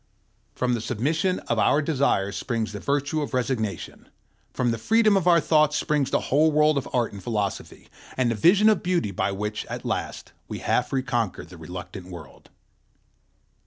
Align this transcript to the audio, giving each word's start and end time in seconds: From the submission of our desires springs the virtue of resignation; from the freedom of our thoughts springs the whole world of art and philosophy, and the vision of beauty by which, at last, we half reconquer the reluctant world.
From 0.55 0.73
the 0.73 0.81
submission 0.81 1.37
of 1.41 1.59
our 1.59 1.79
desires 1.79 2.35
springs 2.35 2.71
the 2.71 2.79
virtue 2.79 3.21
of 3.21 3.35
resignation; 3.35 4.09
from 4.51 4.71
the 4.71 4.79
freedom 4.79 5.15
of 5.15 5.27
our 5.27 5.39
thoughts 5.39 5.77
springs 5.77 6.09
the 6.09 6.21
whole 6.33 6.51
world 6.51 6.75
of 6.79 6.89
art 6.91 7.13
and 7.13 7.21
philosophy, 7.23 7.87
and 8.17 8.31
the 8.31 8.35
vision 8.35 8.67
of 8.67 8.81
beauty 8.81 9.11
by 9.11 9.31
which, 9.31 9.63
at 9.67 9.85
last, 9.85 10.31
we 10.47 10.57
half 10.57 10.91
reconquer 10.91 11.45
the 11.45 11.55
reluctant 11.55 12.07
world. 12.07 12.49